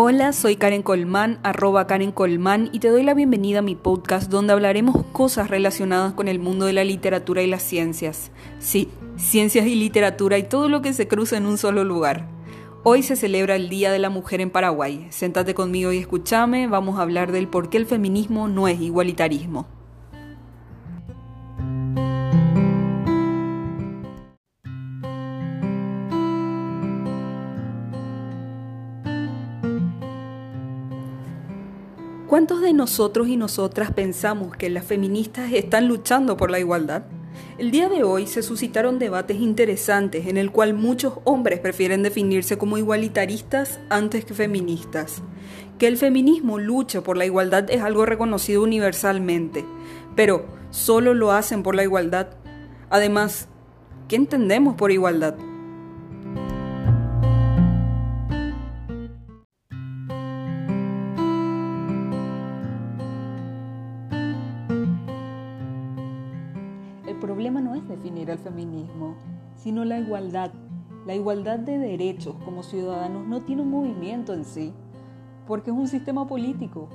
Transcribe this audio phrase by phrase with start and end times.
[0.00, 4.30] Hola, soy Karen Colmán, arroba Karen Colmán, y te doy la bienvenida a mi podcast
[4.30, 8.30] donde hablaremos cosas relacionadas con el mundo de la literatura y las ciencias.
[8.60, 12.28] Sí, ciencias y literatura y todo lo que se cruza en un solo lugar.
[12.84, 15.08] Hoy se celebra el Día de la Mujer en Paraguay.
[15.10, 19.66] Séntate conmigo y escúchame, vamos a hablar del por qué el feminismo no es igualitarismo.
[32.28, 37.04] ¿Cuántos de nosotros y nosotras pensamos que las feministas están luchando por la igualdad?
[37.56, 42.58] El día de hoy se suscitaron debates interesantes en el cual muchos hombres prefieren definirse
[42.58, 45.22] como igualitaristas antes que feministas.
[45.78, 49.64] Que el feminismo lucha por la igualdad es algo reconocido universalmente,
[50.14, 52.28] pero solo lo hacen por la igualdad.
[52.90, 53.48] Además,
[54.06, 55.47] ¿qué entendemos por igualdad?
[67.88, 69.16] Definir el feminismo,
[69.56, 70.52] sino la igualdad.
[71.06, 74.72] La igualdad de derechos como ciudadanos no tiene un movimiento en sí,
[75.46, 76.88] porque es un sistema político,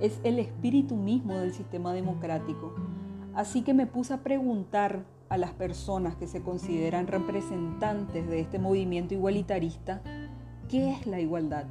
[0.00, 2.74] es el espíritu mismo del sistema democrático.
[3.34, 8.58] Así que me puse a preguntar a las personas que se consideran representantes de este
[8.58, 10.02] movimiento igualitarista,
[10.68, 11.64] ¿qué es la igualdad?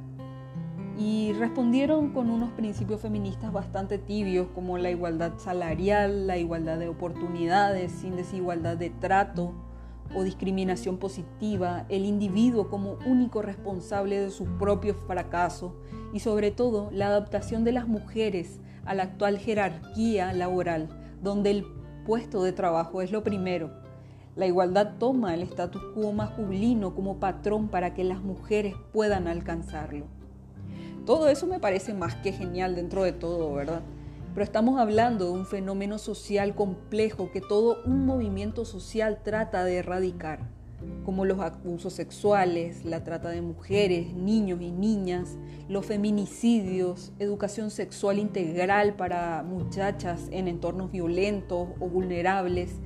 [0.98, 6.88] Y respondieron con unos principios feministas bastante tibios como la igualdad salarial, la igualdad de
[6.88, 9.54] oportunidades sin desigualdad de trato
[10.14, 15.74] o discriminación positiva, el individuo como único responsable de su propio fracaso
[16.12, 20.88] y sobre todo la adaptación de las mujeres a la actual jerarquía laboral,
[21.22, 21.66] donde el
[22.04, 23.70] puesto de trabajo es lo primero.
[24.36, 30.06] La igualdad toma el status quo masculino como patrón para que las mujeres puedan alcanzarlo.
[31.06, 33.82] Todo eso me parece más que genial dentro de todo, ¿verdad?
[34.34, 39.78] Pero estamos hablando de un fenómeno social complejo que todo un movimiento social trata de
[39.78, 40.48] erradicar,
[41.04, 45.36] como los abusos sexuales, la trata de mujeres, niños y niñas,
[45.68, 52.76] los feminicidios, educación sexual integral para muchachas en entornos violentos o vulnerables,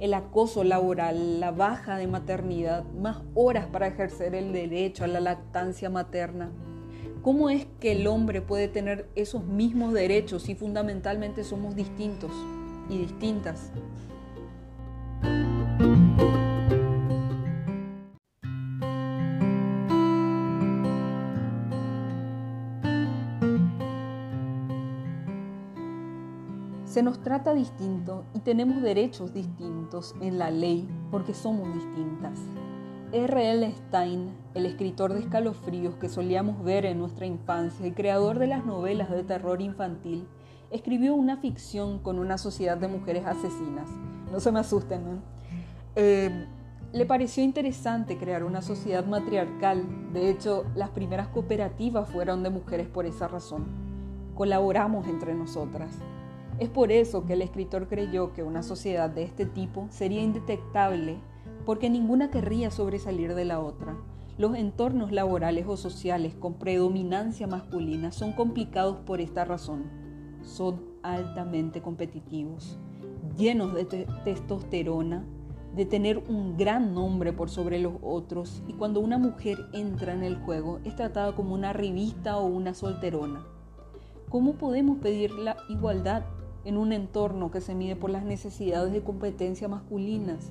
[0.00, 5.20] el acoso laboral, la baja de maternidad, más horas para ejercer el derecho a la
[5.20, 6.52] lactancia materna
[7.24, 12.30] ¿Cómo es que el hombre puede tener esos mismos derechos si fundamentalmente somos distintos
[12.90, 13.72] y distintas?
[26.84, 32.38] Se nos trata distinto y tenemos derechos distintos en la ley porque somos distintas.
[33.14, 33.72] R.L.
[33.72, 38.66] Stein, el escritor de escalofríos que solíamos ver en nuestra infancia y creador de las
[38.66, 40.26] novelas de terror infantil,
[40.72, 43.88] escribió una ficción con una sociedad de mujeres asesinas.
[44.32, 45.22] No se me asusten.
[45.94, 46.44] Eh,
[46.92, 49.84] le pareció interesante crear una sociedad matriarcal.
[50.12, 53.66] De hecho, las primeras cooperativas fueron de mujeres por esa razón.
[54.34, 55.94] Colaboramos entre nosotras.
[56.58, 61.20] Es por eso que el escritor creyó que una sociedad de este tipo sería indetectable
[61.64, 63.96] porque ninguna querría sobresalir de la otra.
[64.36, 69.84] Los entornos laborales o sociales con predominancia masculina son complicados por esta razón.
[70.42, 72.78] Son altamente competitivos,
[73.36, 75.24] llenos de testosterona,
[75.76, 80.22] de tener un gran nombre por sobre los otros y cuando una mujer entra en
[80.22, 83.44] el juego es tratada como una revista o una solterona.
[84.28, 86.24] ¿Cómo podemos pedir la igualdad
[86.64, 90.50] en un entorno que se mide por las necesidades de competencia masculinas?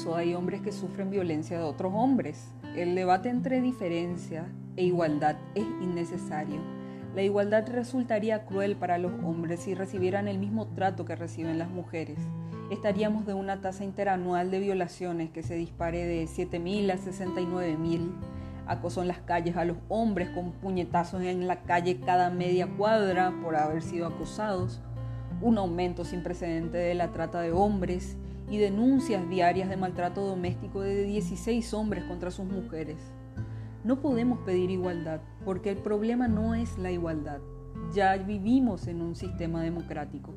[0.00, 2.54] Incluso hay hombres que sufren violencia de otros hombres.
[2.74, 6.58] El debate entre diferencia e igualdad es innecesario.
[7.14, 11.68] La igualdad resultaría cruel para los hombres si recibieran el mismo trato que reciben las
[11.68, 12.16] mujeres.
[12.70, 18.10] Estaríamos de una tasa interanual de violaciones que se dispare de 7.000 a 69.000.
[18.68, 23.34] Acoso en las calles a los hombres con puñetazos en la calle cada media cuadra
[23.42, 24.80] por haber sido acosados.
[25.42, 28.16] Un aumento sin precedente de la trata de hombres
[28.50, 32.98] y denuncias diarias de maltrato doméstico de 16 hombres contra sus mujeres.
[33.84, 37.38] No podemos pedir igualdad porque el problema no es la igualdad.
[37.94, 40.34] Ya vivimos en un sistema democrático.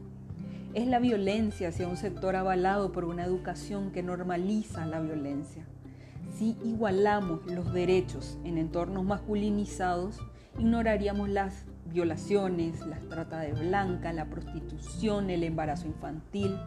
[0.74, 5.66] Es la violencia hacia un sector avalado por una educación que normaliza la violencia.
[6.36, 10.20] Si igualamos los derechos en entornos masculinizados,
[10.58, 16.58] ignoraríamos las violaciones, la trata de blanca, la prostitución, el embarazo infantil.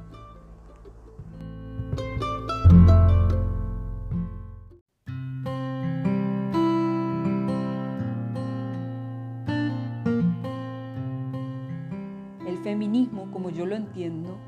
[13.36, 14.38] Como yo lo entiendo,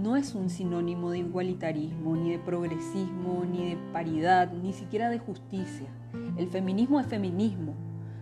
[0.00, 5.18] no es un sinónimo de igualitarismo, ni de progresismo, ni de paridad, ni siquiera de
[5.18, 5.88] justicia.
[6.36, 7.74] El feminismo es feminismo.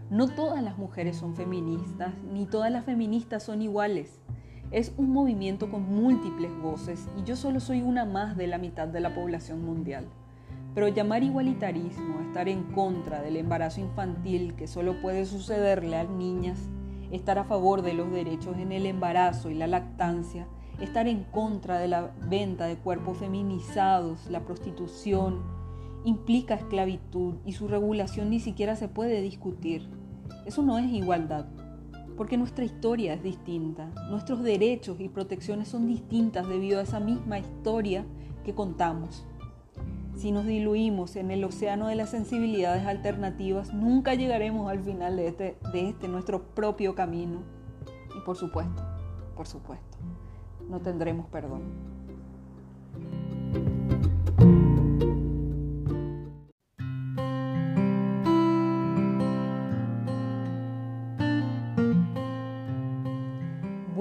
[0.09, 4.23] No todas las mujeres son feministas, ni todas las feministas son iguales.
[4.71, 8.89] Es un movimiento con múltiples voces y yo solo soy una más de la mitad
[8.89, 10.07] de la población mundial.
[10.75, 16.05] Pero llamar igualitarismo a estar en contra del embarazo infantil que solo puede sucederle a
[16.05, 16.59] niñas,
[17.13, 20.49] estar a favor de los derechos en el embarazo y la lactancia,
[20.81, 25.43] estar en contra de la venta de cuerpos feminizados, la prostitución,
[26.05, 29.89] implica esclavitud y su regulación ni siquiera se puede discutir.
[30.47, 31.47] Eso no es igualdad,
[32.17, 37.39] porque nuestra historia es distinta, nuestros derechos y protecciones son distintas debido a esa misma
[37.39, 38.05] historia
[38.43, 39.25] que contamos.
[40.23, 45.27] Si nos diluimos en el océano de las sensibilidades alternativas, nunca llegaremos al final de
[45.27, 47.41] este, de este nuestro propio camino.
[48.17, 48.85] Y por supuesto,
[49.35, 49.99] por supuesto,
[50.69, 51.63] no tendremos perdón.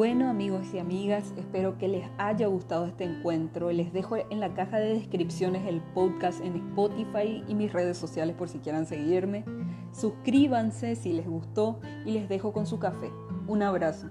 [0.01, 3.71] Bueno amigos y amigas, espero que les haya gustado este encuentro.
[3.71, 8.35] Les dejo en la caja de descripciones el podcast en Spotify y mis redes sociales
[8.35, 9.45] por si quieran seguirme.
[9.91, 13.11] Suscríbanse si les gustó y les dejo con su café.
[13.45, 14.09] Un abrazo.